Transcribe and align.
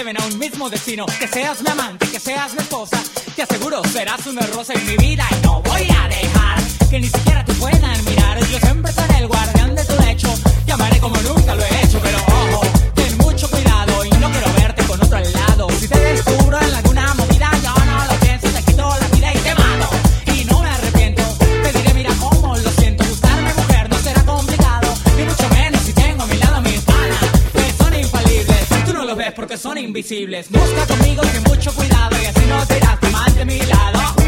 lleven 0.00 0.18
a 0.18 0.24
un 0.24 0.38
mismo 0.38 0.70
destino. 0.70 1.04
Que 1.18 1.28
seas 1.28 1.60
mi 1.60 1.70
amante, 1.70 2.06
que 2.08 2.18
seas 2.18 2.54
mi 2.54 2.60
esposa. 2.60 3.02
Te 3.36 3.42
aseguro, 3.42 3.82
serás 3.84 4.26
una 4.26 4.40
rosa 4.46 4.72
en 4.72 4.86
mi 4.86 4.96
vida 4.96 5.26
y 5.30 5.44
no 5.44 5.60
voy 5.60 5.82
a 5.82 6.08
dejar 6.08 6.58
que 6.88 7.00
ni 7.00 7.06
siquiera 7.06 7.44
te 7.44 7.52
puedan 7.54 8.04
mirar. 8.06 8.38
Yo 8.46 8.58
siempre 8.60 8.92
seré 8.92 9.18
el 9.18 9.28
guardián 9.28 9.74
de 9.74 9.84
tu 9.84 10.02
lecho. 10.02 10.32
Te 10.64 10.72
amaré 10.72 10.98
como 11.00 11.16
nunca 11.20 11.54
lo 11.54 11.62
he 11.62 11.84
hecho, 11.84 12.00
pero 12.02 12.16
ojo. 12.16 12.79
Busca 30.02 30.86
conmigo 30.86 31.22
que 31.22 31.40
mucho 31.40 31.74
cuidado 31.74 32.16
y 32.22 32.24
así 32.24 32.40
no 32.48 32.66
te 32.66 32.78
irás 32.78 33.12
mal 33.12 33.34
de 33.34 33.44
mi 33.44 33.58
lado. 33.58 34.19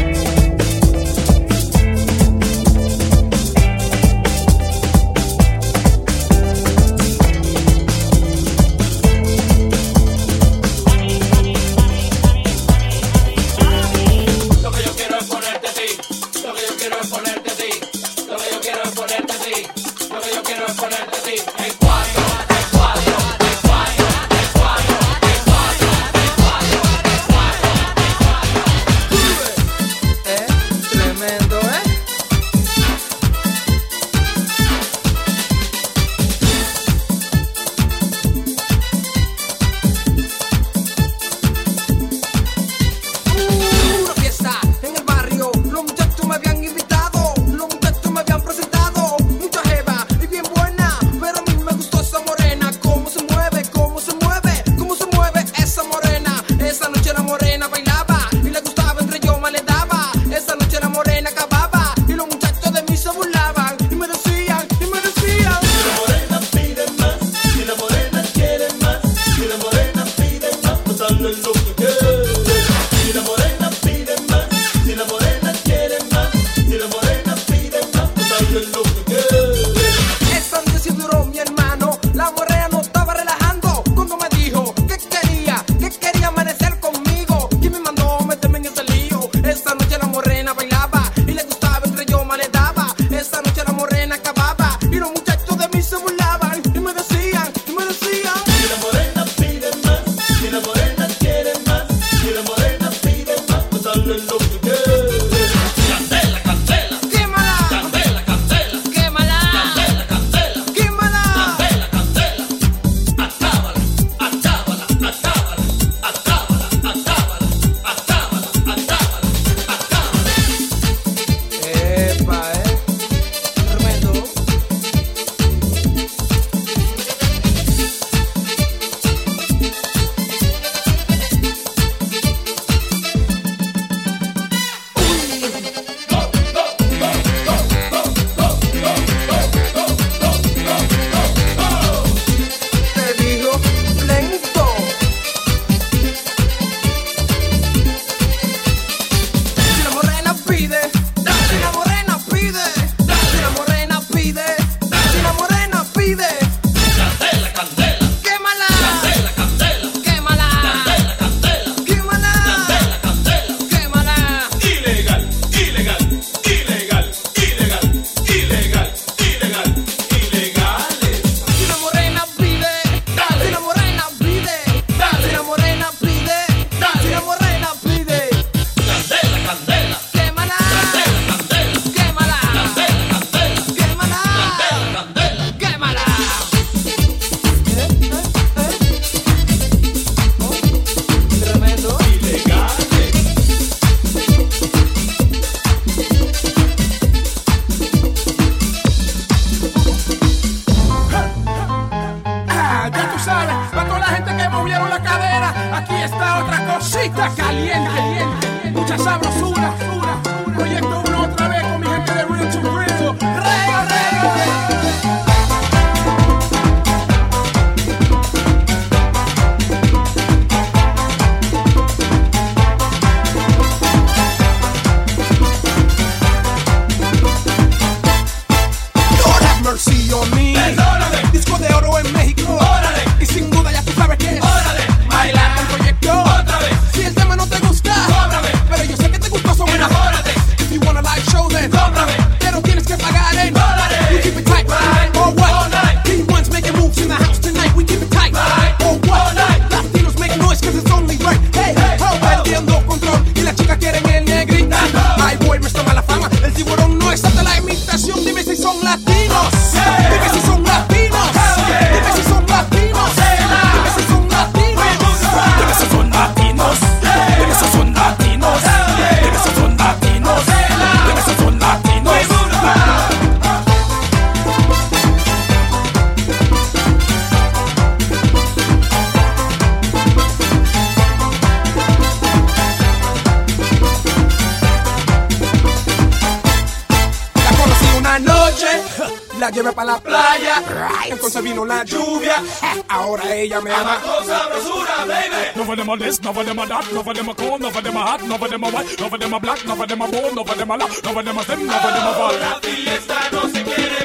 ella 293.43 293.61
me 293.61 293.71
ama. 293.71 293.99
Con 294.01 294.25
sabrosura, 294.25 295.05
baby. 295.05 295.51
No 295.55 295.63
for 295.65 295.75
them 295.75 295.89
a 295.89 295.97
this, 295.97 296.21
no 296.21 296.33
for 296.33 296.43
them 296.43 296.59
a 296.59 296.65
that, 296.65 296.85
no 296.93 297.03
for 297.03 297.13
them 297.13 297.29
a 297.29 297.35
cold, 297.35 297.61
no 297.61 297.69
for 297.69 297.81
them 297.81 297.97
a 297.97 297.99
hot, 297.99 298.21
no 298.23 298.37
for 298.37 298.47
them 298.47 298.63
a 298.63 298.69
white, 298.69 298.99
no 298.99 299.09
for 299.09 299.17
them 299.17 299.33
a 299.33 299.39
black, 299.39 299.65
no 299.65 299.75
for 299.75 299.87
them 299.87 300.01
a 300.01 300.07
bone, 300.07 300.35
no 300.35 300.43
for 300.43 300.55
them 300.55 300.71
a 300.71 300.77
low, 300.77 300.87
no 300.87 301.13
for 301.13 301.23
them 301.23 301.37
a 301.37 301.43
thin, 301.43 301.67
no 301.67 301.73
for 301.83 301.91
them 301.91 302.07
a 302.07 302.13
fall. 302.13 302.35
La 302.39 302.59
fiesta 302.61 303.19
no 303.31 303.41
se 303.49 303.63
quiere 303.63 304.03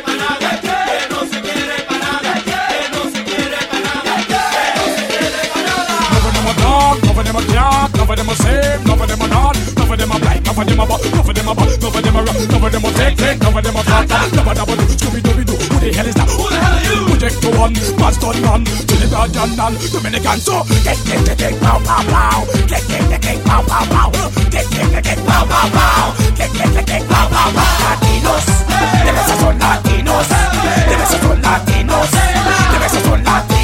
them 6.35 6.47
a 6.47 6.55
dog, 6.61 6.97
no 7.05 7.23
them 7.23 7.37
a 7.37 7.43
cat, 7.53 7.91
no 7.97 8.05
them 8.15 8.29
a 8.29 8.35
same, 8.35 8.85
no 8.85 8.95
them 9.07 9.23
a 9.23 9.27
not, 9.29 9.57
no 9.77 9.97
them 9.97 10.13
a 10.13 10.19
black, 10.19 10.45
no 10.45 10.53
them 10.65 10.81
a 10.81 10.87
butt, 10.87 11.03
no 11.15 11.23
them 11.33 11.49
a 11.49 11.53
a 11.53 12.23
rock, 12.25 12.39
no 12.51 12.69
them 12.69 12.85
a 12.85 12.91
take, 12.93 13.17
take, 13.17 13.39
them 13.39 13.77
a 13.77 13.83
fat, 13.83 14.09
no 14.35 14.43
them 14.43 14.69
a 14.69 14.77
do, 14.77 14.85
Scooby-Doo 14.95 15.38
next 17.29 17.43
to 17.43 17.51
one. 17.59 17.75
Mustard 18.01 18.41
man, 18.41 18.65
Trinidad 18.65 19.37
and 19.37 19.57
non 19.57 19.75
Dominican. 19.93 20.41
So 20.41 20.65
get 20.85 20.97
in 21.13 21.25
the 21.25 21.35
cake, 21.37 21.61
pow 21.61 21.79
pow 21.85 22.03
pow. 22.09 22.45
Get 22.67 22.89
in 22.89 23.05
the 23.11 23.19
cake, 23.19 23.45
pow 23.45 23.63
pow 23.69 23.85
pow. 23.93 24.11
Get 24.51 24.65
in 24.81 24.89
the 24.95 25.01
cake, 25.03 25.23
pow 25.29 25.45
pow 25.45 25.69
pow. 25.77 26.17
Get 26.37 26.53
in 26.57 26.73
the 26.73 26.83
cake, 26.83 27.07
pow 27.09 27.29
pow 27.29 27.53
pow. 27.53 27.85
Latinos, 27.85 28.47
the 29.05 29.13
best 29.13 29.41
son 29.41 29.59
Latinos, 29.61 30.29
the 30.89 30.95
best 30.97 31.21
son 31.21 31.39
Latinos, 31.45 32.11
the 32.73 32.79
best 32.81 33.05
son 33.05 33.25
Latinos. 33.25 33.58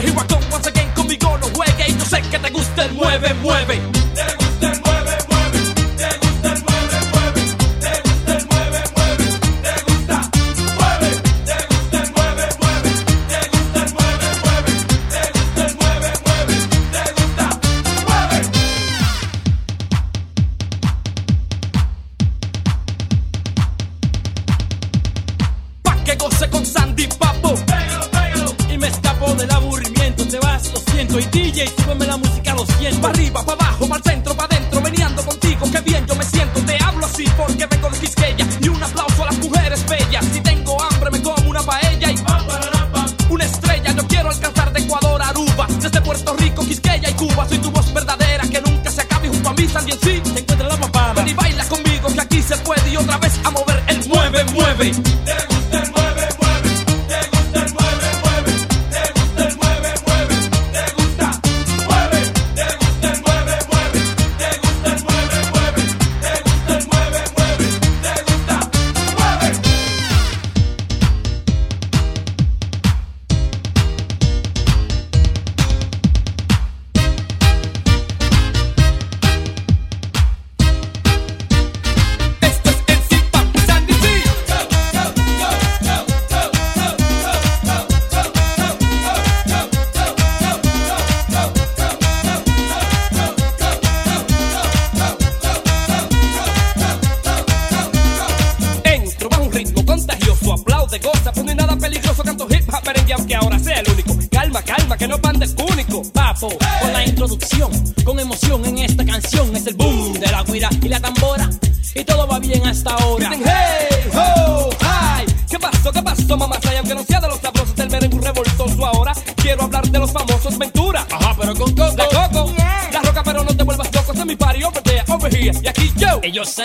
Here 0.00 0.12
I 0.12 0.26
go 0.28 0.38
once 0.50 0.68
again, 0.68 0.88
conmigo 0.94 1.36
no 1.38 1.48
juegue. 1.48 1.88
y 1.88 1.98
Yo 1.98 2.04
sé 2.04 2.22
que 2.22 2.38
te 2.38 2.50
gusta 2.50 2.84
el 2.84 2.92
mueve, 2.92 3.34
mueve. 3.34 3.87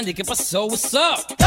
Grande 0.03 0.13
que 0.13 0.23
passou 0.25 0.69
what's 0.69 0.93
up? 0.93 1.42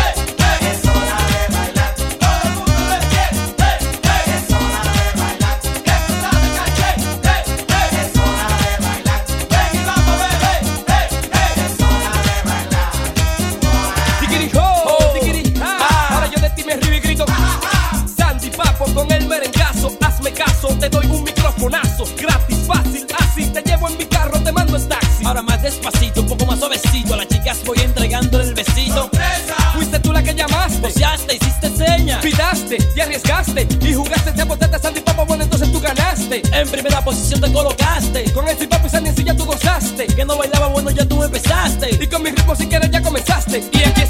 posición 37.07 37.41
te 37.41 37.53
colocaste. 37.53 38.33
Con 38.33 38.49
esto 38.49 38.65
y 38.65 38.67
papi 38.67 38.89
si 38.89 39.23
ya 39.23 39.37
tú 39.37 39.45
gozaste. 39.45 40.09
Que 40.09 40.25
no 40.25 40.37
bailaba 40.37 40.67
bueno, 40.67 40.91
ya 40.91 41.07
tú 41.07 41.23
empezaste. 41.23 42.03
Y 42.03 42.07
con 42.09 42.21
mi 42.21 42.31
ritmo 42.31 42.57
si 42.57 42.67
quieres 42.67 42.91
ya 42.91 43.01
comenzaste. 43.01 43.65
Y 43.73 43.83
aquí 43.85 44.06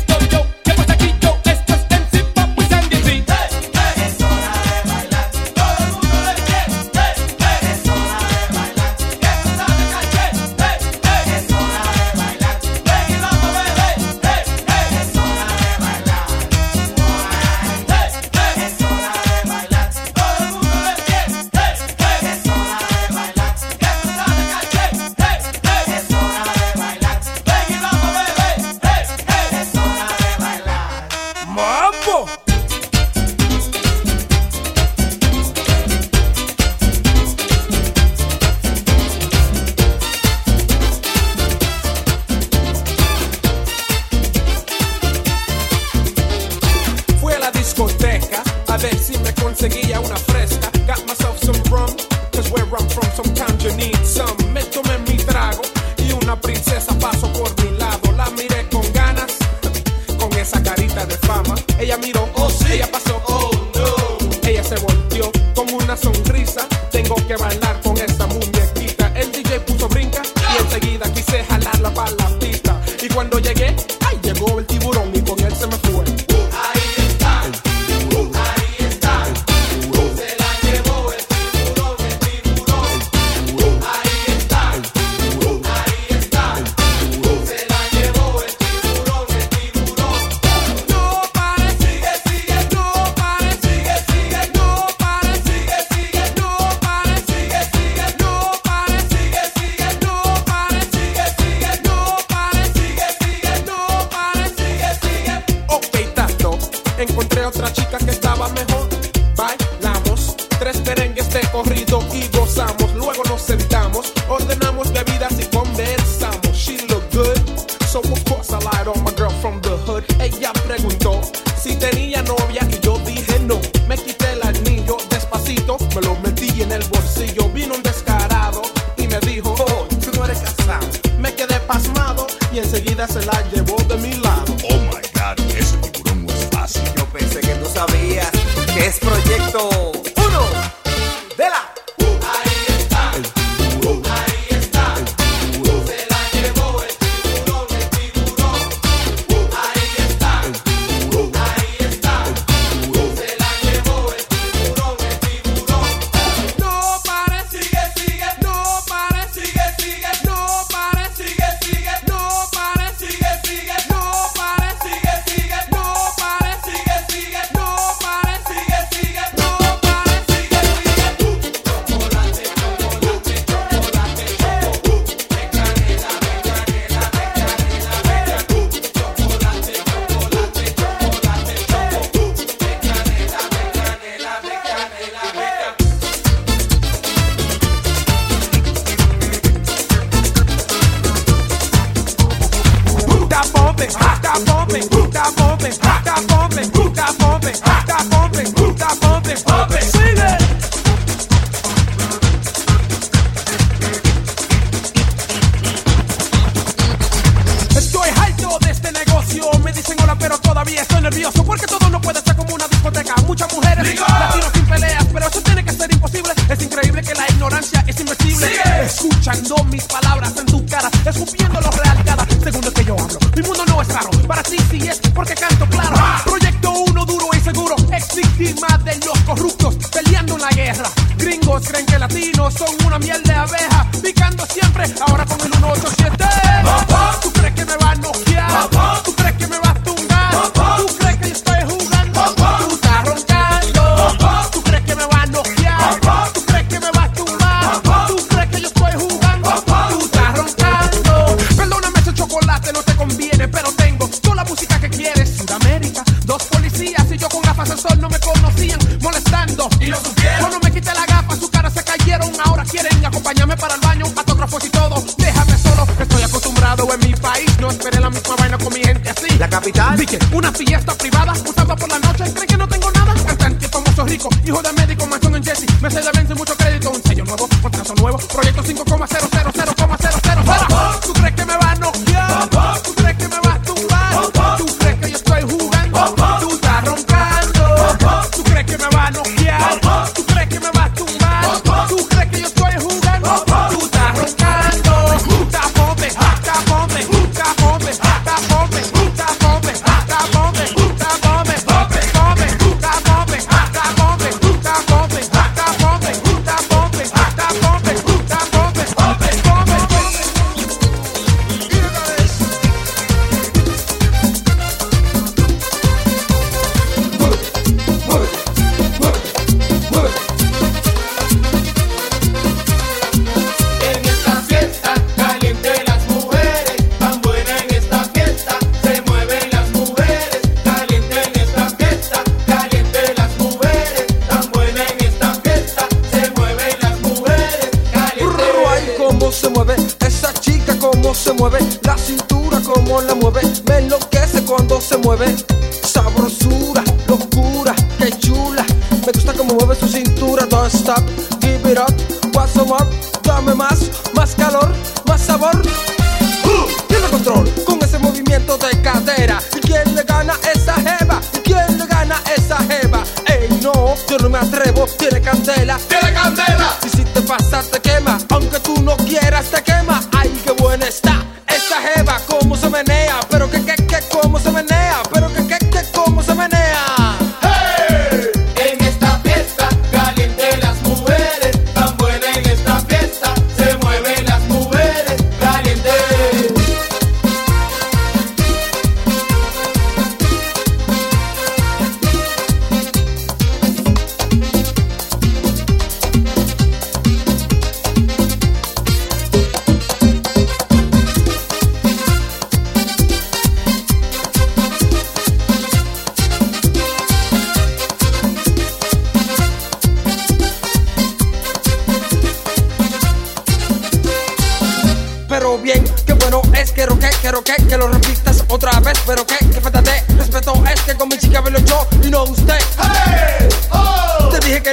se 339.36 339.50
mueve, 339.50 339.76
esa 340.00 340.32
chica 340.32 340.74
cómo 340.78 341.14
se 341.14 341.30
mueve, 341.34 341.58
la 341.82 341.98
cintura 341.98 342.58
cómo 342.62 343.02
la 343.02 343.14
mueve, 343.14 343.42
me 343.68 343.78
enloquece 343.78 344.42
cuando 344.44 344.80
se 344.80 344.96
mueve. 344.96 345.26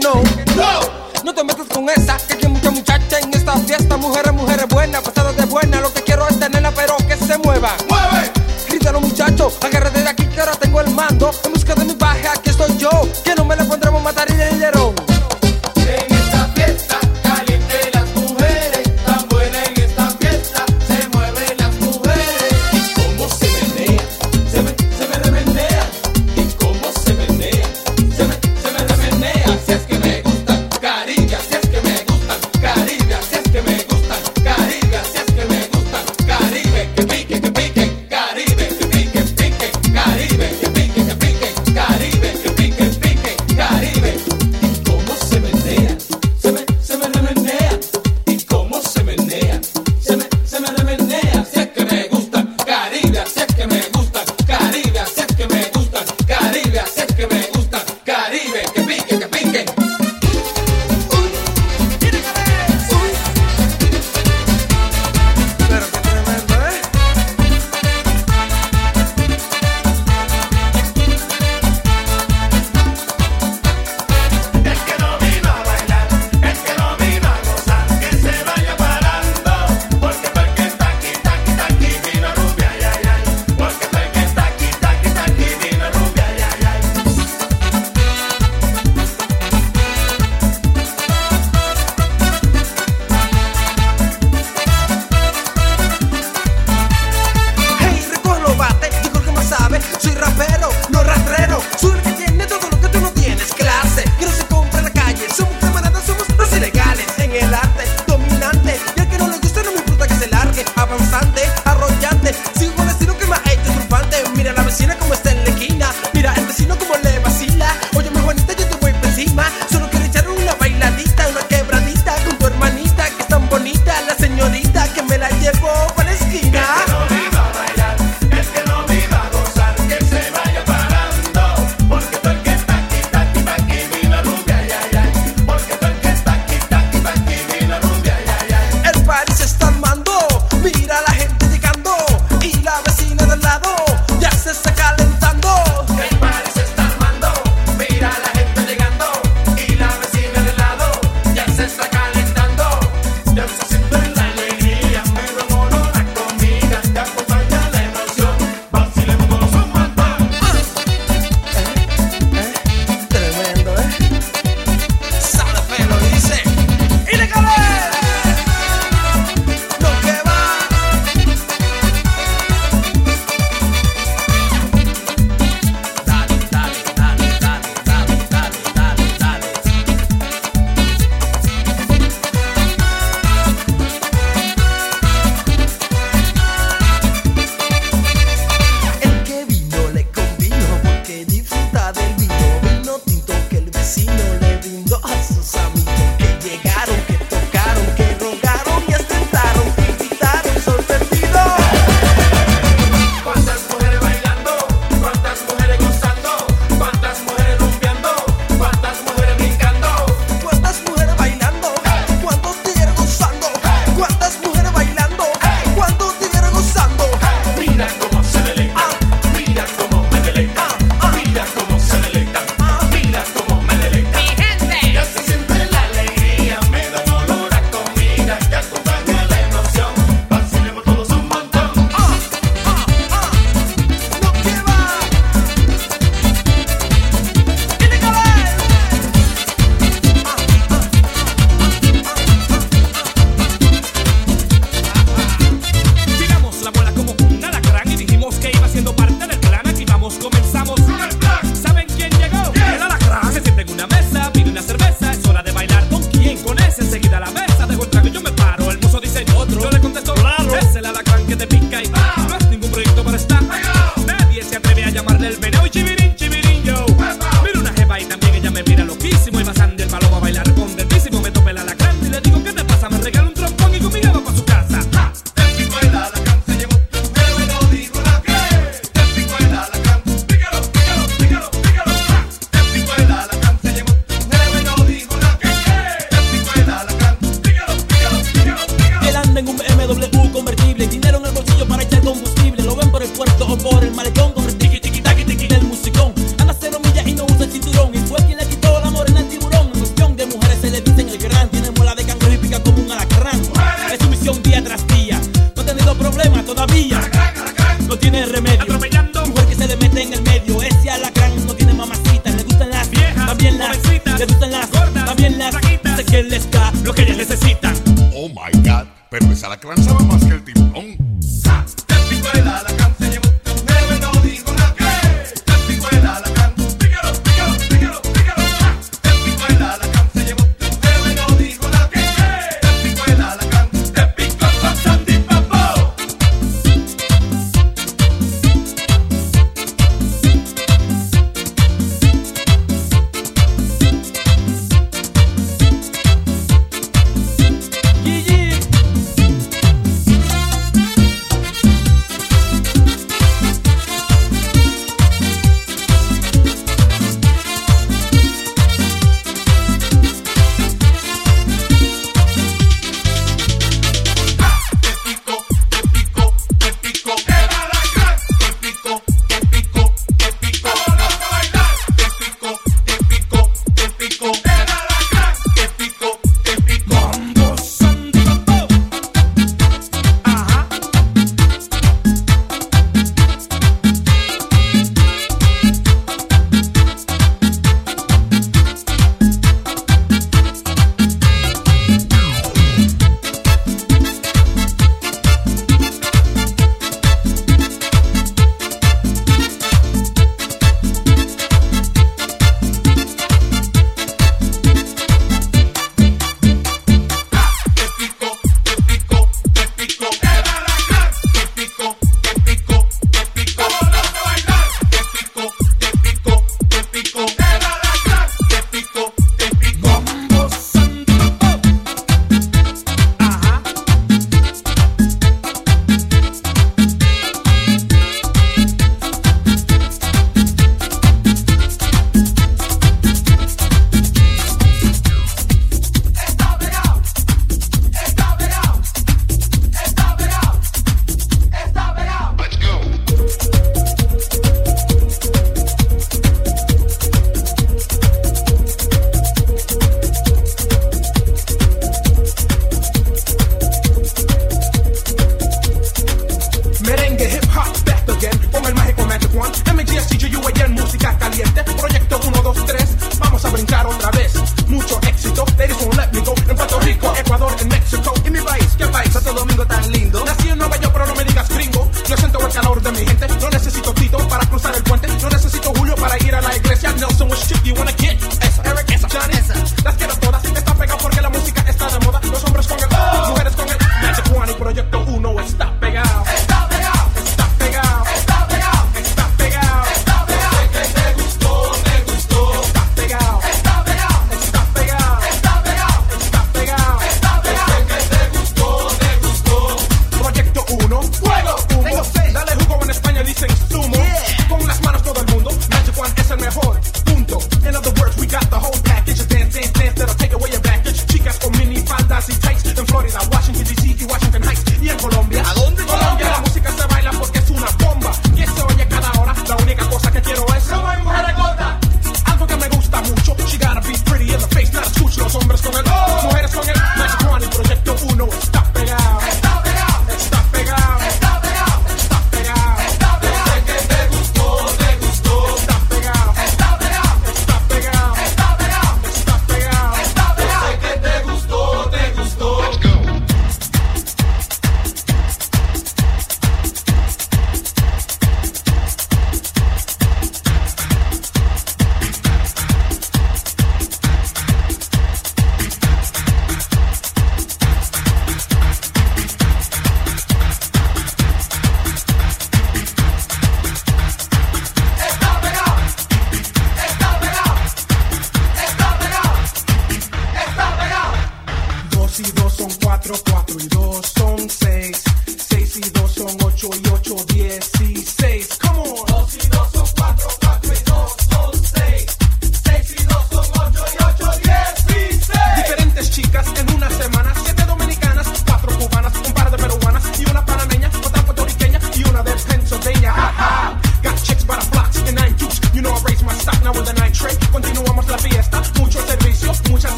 no. 0.00 0.14
No. 1.24 1.32
Te 1.34 1.44
metas 1.44 1.66
con 1.68 1.88
esa, 1.88 2.18
que 2.18 2.34
aquí 2.34 2.46
hay 2.46 2.52
mucha 2.52 2.70
muchacha 2.70 3.18
en 3.18 3.32
esta 3.32 3.56
fiesta. 3.58 3.96
Mujeres, 3.96 4.32
mujeres 4.32 4.68
buenas, 4.68 5.02
pasadas 5.02 5.36
de 5.36 5.46
buena. 5.46 5.80
Lo 5.80 5.92
que 5.92 6.02
quiero 6.02 6.28
es 6.28 6.38
tenerla, 6.38 6.70
pero 6.72 6.96
que 6.98 7.16
se 7.16 7.38
mueva. 7.38 7.74
¡Mueve! 7.88 8.30
Grítalo, 8.68 9.00
muchachos, 9.00 9.58
agárrate 9.62 10.02
de 10.02 10.08
aquí 10.08 10.26
que 10.26 10.40
ahora 10.40 10.52
tengo 10.56 10.80
el 10.80 10.90
mando. 10.90 11.30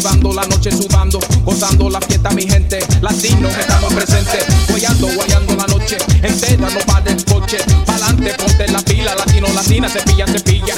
sudando, 0.00 0.32
la 0.32 0.46
noche 0.46 0.70
sudando, 0.70 1.18
gozando 1.44 1.90
la 1.90 2.00
fiesta, 2.00 2.30
mi 2.30 2.42
gente. 2.42 2.78
Latinos 3.00 3.52
estamos 3.58 3.92
presentes, 3.92 4.44
guayando, 4.68 5.08
guayando 5.08 5.56
la 5.56 5.66
noche 5.66 5.98
entera, 6.22 6.70
no 6.70 6.80
para 6.80 7.10
el 7.10 7.24
coche. 7.24 7.58
Pa'lante, 7.84 8.34
ponte 8.34 8.68
la 8.68 8.80
pila, 8.80 9.14
latino, 9.16 9.48
latina, 9.54 9.88
cepilla, 9.88 10.26
cepilla. 10.26 10.74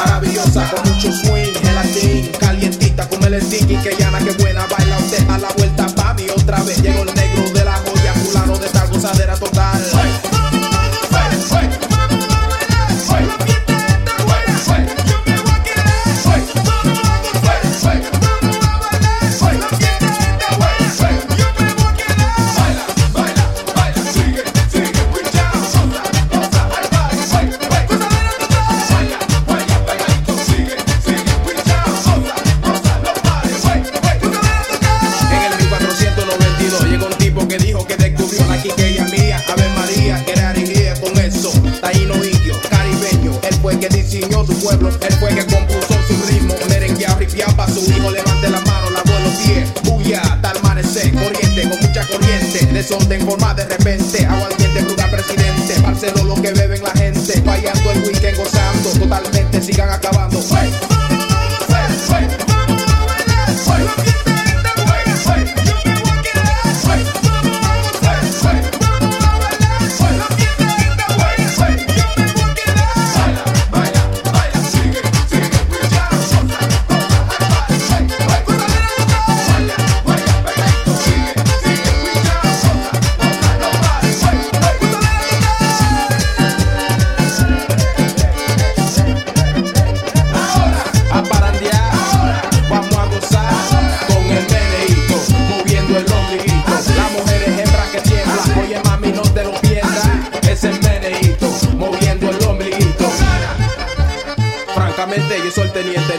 maravillosa 0.00 0.70
con 0.70 0.92
mucho 0.92 1.12
swing, 1.12 1.52
gelatín, 1.62 2.30
calientita 2.38 3.08
con 3.08 3.22
el 3.24 3.40
sticky 3.42 3.76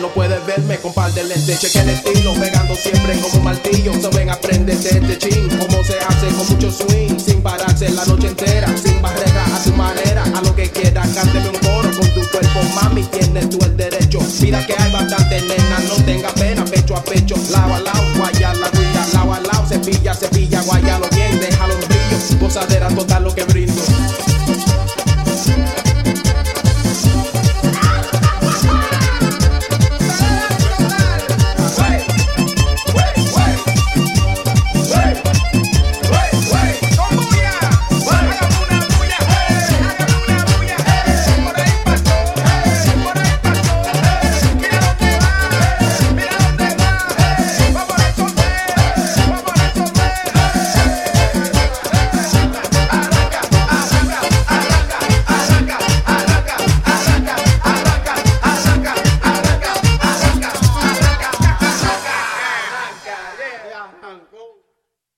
no 0.02 0.10
puedes 0.10 0.44
verme 0.46 0.78
con 0.78 0.94
par 0.94 1.14
de 1.14 1.24
lentes. 1.24 1.60
Cheque 1.60 1.80
el 1.80 1.90
estilo, 1.90 2.34
pegando 2.34 2.76
siempre 2.76 3.20
como 3.20 3.36
un 3.36 3.44
martillo. 3.44 3.94
So 4.02 4.10
ven, 4.10 4.30
aprende 4.30 4.76
de 4.76 4.90
este 4.90 5.18
ching. 5.18 5.50
Cómo 5.60 5.84
se 5.84 6.00
hace 6.00 6.28
con 6.36 6.48
mucho 6.50 6.72
swing. 6.72 7.20
Sin 7.20 7.42
pararse 7.42 7.90
la 7.90 8.04
noche 8.06 8.28
entera, 8.28 8.68
sin 8.78 9.02
barrera, 9.02 9.46
a 9.56 9.64
tu 9.64 9.72
manera. 9.74 10.24
A 10.24 10.42
lo 10.42 10.56
que 10.56 10.70
quieras, 10.70 11.08
cánteme 11.14 11.50
un 11.50 11.60
coro 11.60 11.92
con 11.96 12.08
tu 12.14 12.22
cuerpo, 12.32 12.60
mami. 12.76 13.04
Tienes 13.04 13.50
tú 13.50 13.60
el 13.64 13.78
derecho. 13.78 14.20
Mira 14.42 14.66
que 14.66 14.74
hay 14.78 14.92
bastante 14.92 15.42
nena, 15.42 15.80
no 15.88 15.96
tengas 16.04 16.34
pena. 16.34 16.66
Pecho 16.66 16.96
a 16.96 17.04
pecho, 17.04 17.36
lava 17.52 17.78
al 17.78 17.84
lado, 17.84 18.04
guaya 18.18 18.54
la 18.56 18.70
cuida, 18.72 19.08
lava 19.14 19.38
al 19.38 19.44
lado. 19.44 19.68
Cepilla, 19.68 20.16
cepilla, 20.16 20.62
guayalo 20.62 21.08
bien, 21.14 21.40
déjalo 21.40 21.74
en 21.74 21.80
brillo. 21.80 22.40
Gozadera 22.40 22.88
total 22.90 23.24
lo 23.24 23.36
que 23.36 23.44
brindo. 23.44 23.91